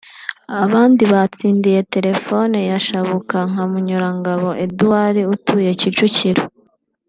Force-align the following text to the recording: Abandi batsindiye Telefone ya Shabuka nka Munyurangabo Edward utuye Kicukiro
Abandi 0.63 1.03
batsindiye 1.13 1.79
Telefone 1.93 2.57
ya 2.69 2.77
Shabuka 2.85 3.37
nka 3.51 3.63
Munyurangabo 3.71 4.47
Edward 4.65 5.15
utuye 5.35 5.71
Kicukiro 5.79 6.43